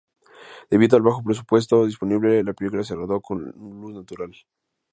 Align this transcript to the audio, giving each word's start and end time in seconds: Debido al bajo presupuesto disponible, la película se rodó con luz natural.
Debido 0.71 0.95
al 0.97 1.03
bajo 1.03 1.21
presupuesto 1.21 1.85
disponible, 1.85 2.43
la 2.43 2.53
película 2.53 2.83
se 2.83 2.95
rodó 2.95 3.21
con 3.21 3.51
luz 3.51 3.93
natural. 3.93 4.31